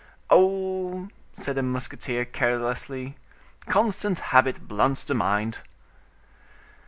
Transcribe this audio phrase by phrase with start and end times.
[0.31, 3.17] "Oh!" said the musketeer carelessly,
[3.67, 5.59] "constant habit blunts the mind."